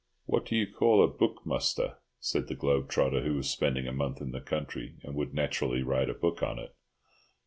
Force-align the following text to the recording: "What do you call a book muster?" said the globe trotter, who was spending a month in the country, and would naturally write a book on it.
"What 0.25 0.45
do 0.47 0.55
you 0.55 0.65
call 0.65 1.03
a 1.03 1.07
book 1.07 1.45
muster?" 1.45 1.97
said 2.19 2.47
the 2.47 2.55
globe 2.55 2.89
trotter, 2.89 3.21
who 3.21 3.35
was 3.35 3.51
spending 3.51 3.85
a 3.87 3.93
month 3.93 4.19
in 4.19 4.31
the 4.31 4.41
country, 4.41 4.95
and 5.03 5.13
would 5.13 5.35
naturally 5.35 5.83
write 5.83 6.09
a 6.09 6.15
book 6.15 6.41
on 6.41 6.57
it. 6.57 6.73